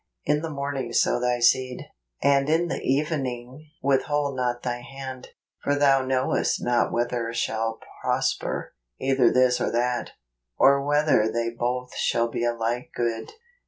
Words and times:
"In 0.25 0.41
the 0.41 0.49
morning 0.49 0.89
soic 0.93 1.21
thy 1.21 1.39
seed, 1.41 1.83
and 2.23 2.49
in 2.49 2.69
the 2.69 2.81
evening 2.81 3.69
withhold 3.83 4.35
not 4.35 4.63
thine 4.63 4.81
hand: 4.81 5.27
for 5.63 5.75
thou 5.75 6.01
knowest 6.03 6.59
not 6.59 6.91
whether 6.91 7.31
shall 7.35 7.79
prosper, 8.01 8.73
either 8.99 9.31
this 9.31 9.61
or 9.61 9.69
that, 9.69 10.13
or 10.57 10.83
whether 10.83 11.31
they 11.31 11.51
both 11.51 11.93
shall 11.95 12.27
be 12.27 12.43
alike 12.43 12.89
good." 12.95 13.33